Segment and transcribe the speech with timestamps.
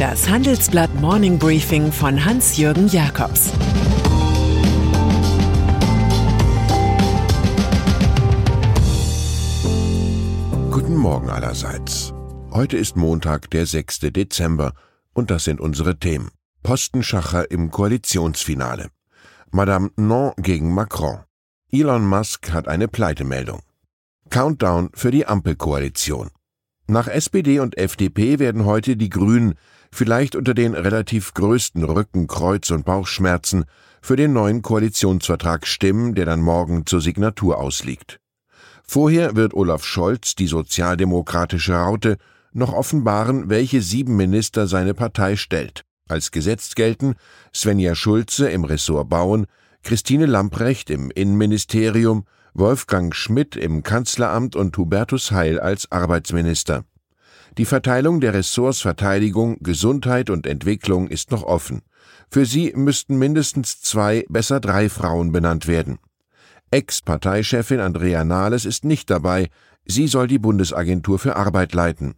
[0.00, 3.50] Das Handelsblatt Morning Briefing von Hans-Jürgen Jakobs
[10.70, 12.14] Guten Morgen allerseits.
[12.50, 13.98] Heute ist Montag, der 6.
[14.10, 14.72] Dezember,
[15.12, 16.30] und das sind unsere Themen.
[16.62, 18.88] Postenschacher im Koalitionsfinale.
[19.50, 21.18] Madame Non gegen Macron.
[21.70, 23.60] Elon Musk hat eine Pleitemeldung.
[24.30, 26.30] Countdown für die Ampelkoalition.
[26.86, 29.54] Nach SPD und FDP werden heute die Grünen,
[29.92, 33.64] vielleicht unter den relativ größten Rücken-, Kreuz- und Bauchschmerzen,
[34.02, 38.18] für den neuen Koalitionsvertrag stimmen, der dann morgen zur Signatur ausliegt.
[38.82, 42.16] Vorher wird Olaf Scholz, die sozialdemokratische Raute,
[42.52, 45.84] noch offenbaren, welche sieben Minister seine Partei stellt.
[46.08, 47.14] Als gesetzt gelten
[47.54, 49.46] Svenja Schulze im Ressort Bauen,
[49.82, 56.84] Christine Lamprecht im Innenministerium, Wolfgang Schmidt im Kanzleramt und Hubertus Heil als Arbeitsminister.
[57.58, 61.82] Die Verteilung der Ressorts Verteidigung, Gesundheit und Entwicklung ist noch offen.
[62.30, 65.98] Für sie müssten mindestens zwei, besser drei Frauen benannt werden.
[66.70, 69.48] Ex-Parteichefin Andrea Nahles ist nicht dabei,
[69.84, 72.14] sie soll die Bundesagentur für Arbeit leiten.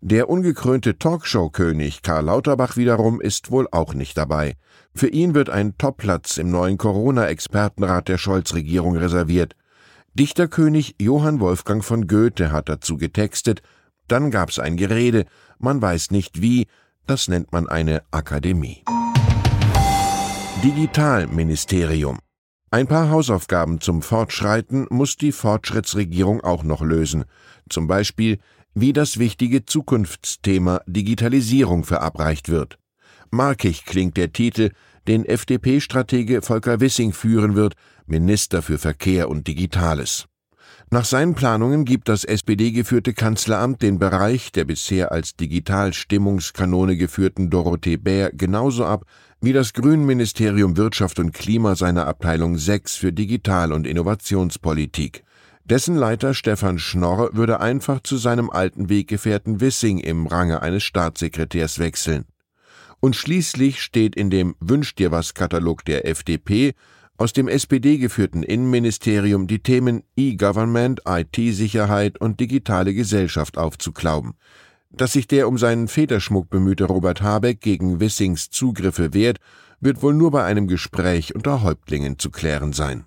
[0.00, 4.54] Der ungekrönte Talkshow-König Karl Lauterbach wiederum ist wohl auch nicht dabei.
[4.94, 9.54] Für ihn wird ein Topplatz im neuen Corona-Expertenrat der Scholz-Regierung reserviert.
[10.14, 13.62] Dichterkönig Johann Wolfgang von Goethe hat dazu getextet,
[14.08, 15.24] dann gab's ein Gerede,
[15.58, 16.66] man weiß nicht wie,
[17.06, 18.82] das nennt man eine Akademie.
[20.62, 22.18] Digitalministerium.
[22.70, 27.24] Ein paar Hausaufgaben zum Fortschreiten muss die Fortschrittsregierung auch noch lösen.
[27.68, 28.38] Zum Beispiel,
[28.74, 32.78] wie das wichtige Zukunftsthema Digitalisierung verabreicht wird.
[33.30, 34.70] Markig klingt der Titel,
[35.06, 37.74] den FDP-Stratege Volker Wissing führen wird,
[38.06, 40.26] Minister für Verkehr und Digitales.
[40.90, 47.96] Nach seinen Planungen gibt das SPD-geführte Kanzleramt den Bereich der bisher als Digital-Stimmungskanone geführten Dorothee
[47.96, 49.04] Bär genauso ab
[49.40, 55.24] wie das Grünministerium Wirtschaft und Klima seiner Abteilung 6 für Digital- und Innovationspolitik.
[55.64, 61.78] Dessen Leiter Stefan Schnorr würde einfach zu seinem alten Weggefährten Wissing im Range eines Staatssekretärs
[61.78, 62.26] wechseln.
[63.00, 66.74] Und schließlich steht in dem Wünsch dir was Katalog der FDP
[67.16, 74.34] aus dem SPD-geführten Innenministerium die Themen E-Government, IT-Sicherheit und digitale Gesellschaft aufzuklauben.
[74.90, 79.38] Dass sich der um seinen Federschmuck bemühte Robert Habeck gegen Wissings Zugriffe wehrt,
[79.80, 83.04] wird wohl nur bei einem Gespräch unter Häuptlingen zu klären sein.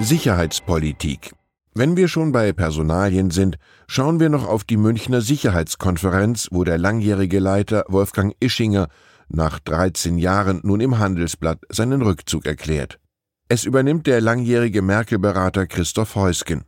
[0.00, 1.32] Sicherheitspolitik
[1.72, 3.56] wenn wir schon bei Personalien sind,
[3.86, 8.88] schauen wir noch auf die Münchner Sicherheitskonferenz, wo der langjährige Leiter Wolfgang Ischinger
[9.30, 12.98] nach 13 Jahren nun im Handelsblatt seinen Rückzug erklärt.
[13.48, 16.64] Es übernimmt der langjährige Merkel-Berater Christoph Heusgen.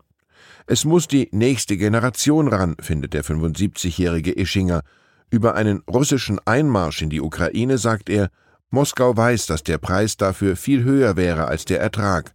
[0.67, 4.83] Es muss die nächste Generation ran, findet der 75-jährige Ischinger.
[5.31, 8.31] Über einen russischen Einmarsch in die Ukraine sagt er,
[8.71, 12.33] Moskau weiß, dass der Preis dafür viel höher wäre als der Ertrag.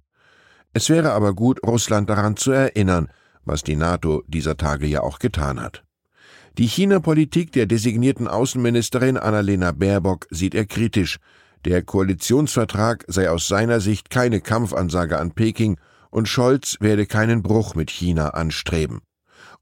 [0.73, 3.09] Es wäre aber gut, Russland daran zu erinnern,
[3.43, 5.86] was die NATO dieser Tage ja auch getan hat.
[6.57, 11.17] Die China-Politik der designierten Außenministerin Annalena Baerbock sieht er kritisch.
[11.65, 15.77] Der Koalitionsvertrag sei aus seiner Sicht keine Kampfansage an Peking
[16.09, 19.01] und Scholz werde keinen Bruch mit China anstreben.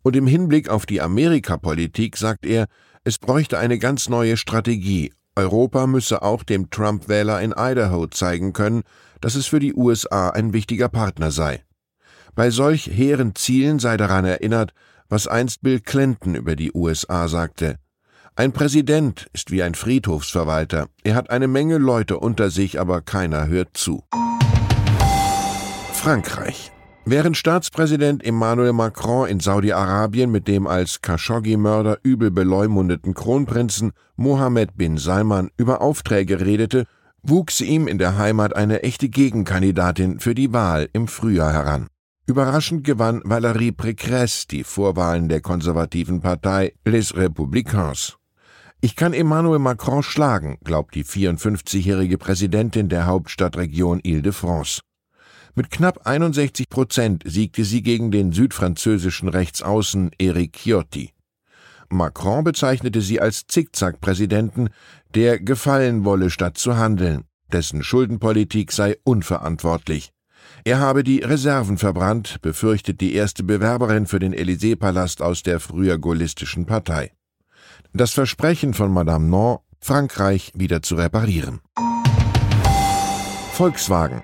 [0.04, 2.68] Und im Hinblick auf die Amerikapolitik sagt er,
[3.04, 5.12] es bräuchte eine ganz neue Strategie.
[5.36, 8.84] Europa müsse auch dem Trump-Wähler in Idaho zeigen können,
[9.20, 11.62] dass es für die USA ein wichtiger Partner sei.
[12.36, 14.74] Bei solch hehren Zielen sei daran erinnert,
[15.10, 17.78] was einst Bill Clinton über die USA sagte.
[18.36, 20.88] Ein Präsident ist wie ein Friedhofsverwalter.
[21.04, 24.04] Er hat eine Menge Leute unter sich, aber keiner hört zu.
[25.94, 26.72] Frankreich.
[27.06, 34.98] Während Staatspräsident Emmanuel Macron in Saudi-Arabien mit dem als Khashoggi-Mörder übel beleumundeten Kronprinzen Mohammed bin
[34.98, 36.88] Salman über Aufträge redete,
[37.22, 41.88] wuchs ihm in der Heimat eine echte Gegenkandidatin für die Wahl im Frühjahr heran.
[42.28, 48.18] Überraschend gewann Valérie Pécresse die Vorwahlen der konservativen Partei Les Républicains.
[48.82, 54.82] Ich kann Emmanuel Macron schlagen, glaubt die 54-jährige Präsidentin der Hauptstadtregion Ile-de-France.
[55.54, 61.12] Mit knapp 61 Prozent siegte sie gegen den südfranzösischen Rechtsaußen Eric Ciotti.
[61.90, 64.70] Macron bezeichnete sie als Zickzack-Präsidenten,
[65.14, 67.26] der gefallen wolle, statt zu handeln.
[67.54, 70.15] Dessen Schuldenpolitik sei unverantwortlich.
[70.64, 75.98] Er habe die Reserven verbrannt, befürchtet die erste Bewerberin für den Élysée-Palast aus der früher
[75.98, 77.12] gaullistischen Partei.
[77.94, 81.62] Das Versprechen von Madame Non, Frankreich wieder zu reparieren.
[83.54, 84.22] Volkswagen.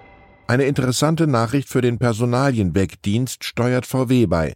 [0.47, 4.53] Eine interessante Nachricht für den Personalienwegdienst steuert VW bei.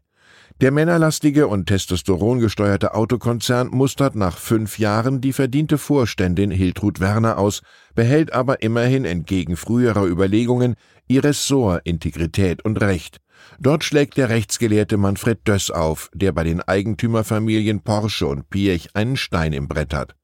[0.61, 7.61] Der männerlastige und testosterongesteuerte Autokonzern mustert nach fünf Jahren die verdiente Vorständin Hiltrud Werner aus,
[7.93, 10.75] behält aber immerhin entgegen früherer Überlegungen
[11.09, 13.17] ihr Ressort Integrität und Recht.
[13.59, 19.17] Dort schlägt der Rechtsgelehrte Manfred Döss auf, der bei den Eigentümerfamilien Porsche und Piech einen
[19.17, 20.15] Stein im Brett hat.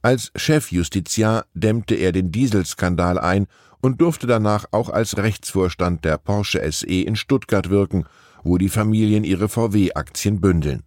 [0.00, 3.46] Als Chefjustiziar dämmte er den Dieselskandal ein
[3.82, 8.06] und durfte danach auch als Rechtsvorstand der Porsche SE in Stuttgart wirken
[8.46, 10.82] wo die Familien ihre VW-Aktien bündeln.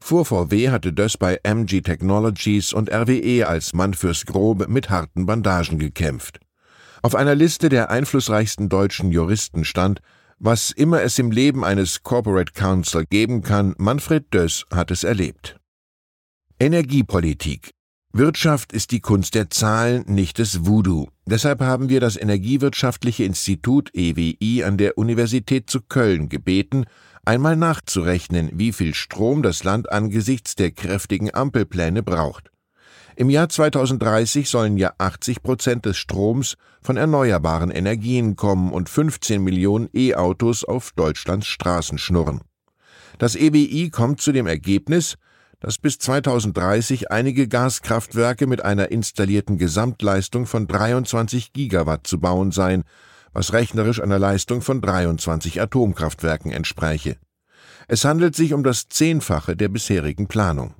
[0.00, 5.26] Vor VW hatte Döss bei MG Technologies und RWE als Mann fürs Grobe mit harten
[5.26, 6.40] Bandagen gekämpft.
[7.02, 10.00] Auf einer Liste der einflussreichsten deutschen Juristen stand,
[10.38, 15.58] was immer es im Leben eines Corporate Counsel geben kann, Manfred Döss hat es erlebt.
[16.60, 17.73] Energiepolitik
[18.16, 21.08] Wirtschaft ist die Kunst der Zahlen, nicht des Voodoo.
[21.26, 26.84] Deshalb haben wir das Energiewirtschaftliche Institut EWI an der Universität zu Köln gebeten,
[27.24, 32.52] einmal nachzurechnen, wie viel Strom das Land angesichts der kräftigen Ampelpläne braucht.
[33.16, 39.42] Im Jahr 2030 sollen ja 80 Prozent des Stroms von erneuerbaren Energien kommen und 15
[39.42, 42.42] Millionen E-Autos auf Deutschlands Straßen schnurren.
[43.18, 45.16] Das EWI kommt zu dem Ergebnis,
[45.64, 52.84] dass bis 2030 einige Gaskraftwerke mit einer installierten Gesamtleistung von 23 Gigawatt zu bauen seien,
[53.32, 57.16] was rechnerisch einer Leistung von 23 Atomkraftwerken entspräche.
[57.88, 60.74] Es handelt sich um das Zehnfache der bisherigen Planung.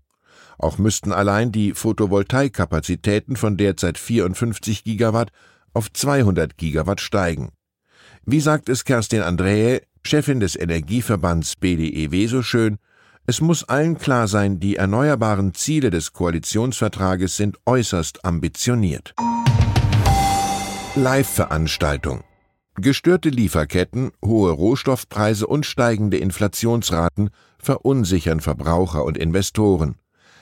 [0.59, 5.31] Auch müssten allein die Photovoltaikkapazitäten von derzeit 54 Gigawatt
[5.73, 7.53] auf 200 Gigawatt steigen.
[8.27, 12.77] Wie sagt es Kerstin Andräe, Chefin des Energieverbands BDEW so schön,
[13.27, 19.15] es muss allen klar sein, die erneuerbaren Ziele des Koalitionsvertrages sind äußerst ambitioniert.
[20.95, 22.23] Live-Veranstaltung
[22.77, 29.95] Gestörte Lieferketten, hohe Rohstoffpreise und steigende Inflationsraten verunsichern Verbraucher und Investoren.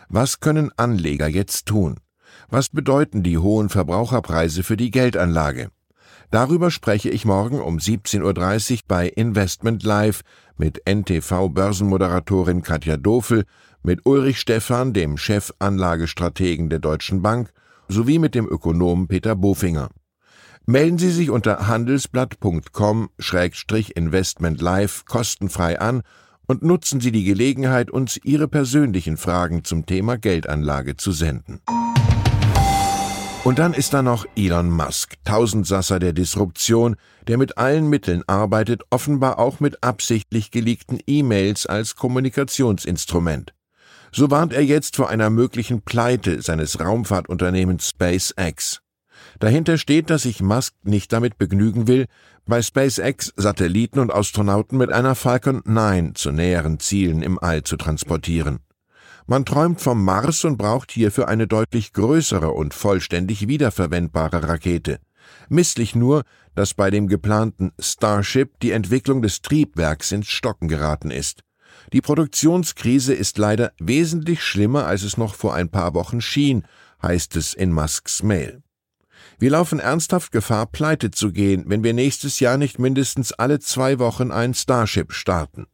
[0.08, 2.00] Was können Anleger jetzt tun?
[2.48, 5.70] Was bedeuten die hohen Verbraucherpreise für die Geldanlage?
[6.32, 10.22] Darüber spreche ich morgen um 17.30 Uhr bei Investment Live
[10.56, 13.44] mit NTV-Börsenmoderatorin Katja Dofel,
[13.82, 17.52] mit Ulrich Stephan, dem Chefanlagestrategen der Deutschen Bank,
[17.86, 19.90] sowie mit dem Ökonomen Peter Bofinger.
[20.64, 26.00] Melden Sie sich unter handelsblatt.com-investment live kostenfrei an
[26.46, 31.60] und nutzen Sie die Gelegenheit, uns Ihre persönlichen Fragen zum Thema Geldanlage zu senden.
[33.44, 36.94] Und dann ist da noch Elon Musk, Tausendsasser der Disruption,
[37.26, 43.52] der mit allen Mitteln arbeitet, offenbar auch mit absichtlich geleakten E-Mails als Kommunikationsinstrument.
[44.12, 48.80] So warnt er jetzt vor einer möglichen Pleite seines Raumfahrtunternehmens SpaceX.
[49.40, 52.06] Dahinter steht, dass sich Musk nicht damit begnügen will,
[52.46, 57.76] bei SpaceX Satelliten und Astronauten mit einer Falcon 9 zu näheren Zielen im All zu
[57.76, 58.60] transportieren.
[59.32, 64.98] Man träumt vom Mars und braucht hierfür eine deutlich größere und vollständig wiederverwendbare Rakete.
[65.48, 66.24] Misslich nur,
[66.54, 71.44] dass bei dem geplanten Starship die Entwicklung des Triebwerks ins Stocken geraten ist.
[71.94, 76.66] Die Produktionskrise ist leider wesentlich schlimmer, als es noch vor ein paar Wochen schien,
[77.02, 78.62] heißt es in Musks Mail.
[79.38, 83.98] Wir laufen ernsthaft Gefahr, pleite zu gehen, wenn wir nächstes Jahr nicht mindestens alle zwei
[83.98, 85.68] Wochen ein Starship starten.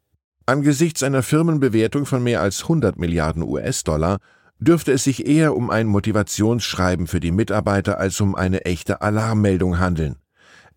[0.48, 4.16] Angesichts einer Firmenbewertung von mehr als 100 Milliarden US-Dollar
[4.58, 9.78] dürfte es sich eher um ein Motivationsschreiben für die Mitarbeiter als um eine echte Alarmmeldung
[9.78, 10.16] handeln.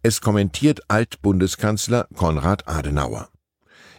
[0.03, 3.29] Es kommentiert Altbundeskanzler Konrad Adenauer.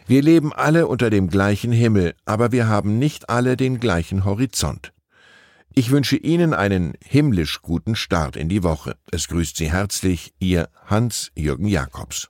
[0.05, 4.93] Wir leben alle unter dem gleichen Himmel, aber wir haben nicht alle den gleichen Horizont.
[5.73, 8.95] Ich wünsche Ihnen einen himmlisch guten Start in die Woche.
[9.09, 12.29] Es grüßt Sie herzlich Ihr Hans-Jürgen Jakobs.